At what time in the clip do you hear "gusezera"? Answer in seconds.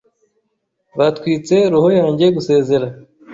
2.35-2.87